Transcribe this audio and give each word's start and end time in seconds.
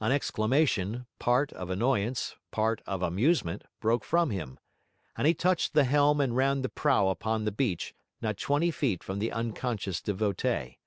An 0.00 0.10
exclamation, 0.10 1.06
part 1.20 1.52
of 1.52 1.70
annoyance, 1.70 2.34
part 2.50 2.82
of 2.84 3.00
amusement, 3.00 3.62
broke 3.78 4.02
from 4.04 4.30
him: 4.30 4.58
and 5.16 5.24
he 5.24 5.34
touched 5.34 5.72
the 5.72 5.84
helm 5.84 6.20
and 6.20 6.34
ran 6.34 6.62
the 6.62 6.68
prow 6.68 7.06
upon 7.10 7.44
the 7.44 7.52
beach 7.52 7.94
not 8.20 8.36
twenty 8.38 8.72
feet 8.72 9.04
from 9.04 9.20
the 9.20 9.30
unconscious 9.30 10.02
devotee. 10.02 10.78